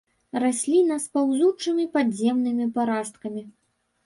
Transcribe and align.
Расліна 0.43 0.97
з 1.03 1.11
паўзучымі 1.17 1.85
падземнымі 1.99 2.69
парасткамі. 2.79 3.45